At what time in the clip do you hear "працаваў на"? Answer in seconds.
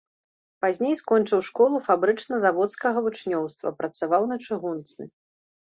3.83-4.41